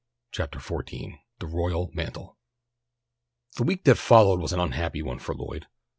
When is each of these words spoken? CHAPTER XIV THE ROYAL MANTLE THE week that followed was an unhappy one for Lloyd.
CHAPTER 0.31 0.57
XIV 0.57 1.19
THE 1.37 1.45
ROYAL 1.45 1.91
MANTLE 1.93 2.35
THE 3.57 3.63
week 3.63 3.83
that 3.83 3.99
followed 3.99 4.39
was 4.41 4.51
an 4.51 4.59
unhappy 4.59 5.03
one 5.03 5.19
for 5.19 5.35
Lloyd. 5.35 5.67